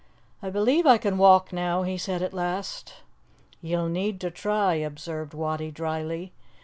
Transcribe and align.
"I 0.41 0.49
believe 0.49 0.87
I 0.87 0.97
can 0.97 1.19
walk 1.19 1.53
now," 1.53 1.83
he 1.83 1.95
said 1.95 2.23
at 2.23 2.33
last. 2.33 2.95
"Ye'll 3.61 3.87
need 3.87 4.19
to 4.21 4.31
try," 4.31 4.73
observed 4.73 5.35
Wattie 5.35 5.69
dryly. 5.69 6.31